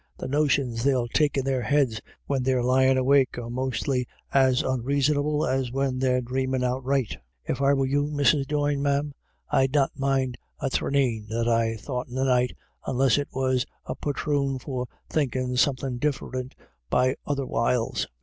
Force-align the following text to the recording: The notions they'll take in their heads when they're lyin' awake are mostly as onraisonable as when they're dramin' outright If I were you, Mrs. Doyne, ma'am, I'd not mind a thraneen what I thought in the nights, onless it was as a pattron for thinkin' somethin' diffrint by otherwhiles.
The 0.17 0.27
notions 0.27 0.83
they'll 0.83 1.07
take 1.07 1.37
in 1.37 1.45
their 1.45 1.61
heads 1.61 2.01
when 2.25 2.41
they're 2.41 2.63
lyin' 2.63 2.97
awake 2.97 3.37
are 3.37 3.51
mostly 3.51 4.07
as 4.33 4.63
onraisonable 4.63 5.47
as 5.47 5.71
when 5.71 5.99
they're 5.99 6.21
dramin' 6.21 6.63
outright 6.63 7.19
If 7.43 7.61
I 7.61 7.75
were 7.75 7.85
you, 7.85 8.05
Mrs. 8.07 8.47
Doyne, 8.47 8.81
ma'am, 8.81 9.13
I'd 9.51 9.73
not 9.73 9.91
mind 9.95 10.39
a 10.59 10.71
thraneen 10.71 11.27
what 11.29 11.47
I 11.47 11.75
thought 11.75 12.07
in 12.07 12.15
the 12.15 12.25
nights, 12.25 12.53
onless 12.83 13.19
it 13.19 13.27
was 13.31 13.57
as 13.57 13.65
a 13.85 13.95
pattron 13.95 14.57
for 14.59 14.87
thinkin' 15.07 15.55
somethin' 15.55 15.99
diffrint 15.99 16.55
by 16.89 17.13
otherwhiles. 17.27 18.07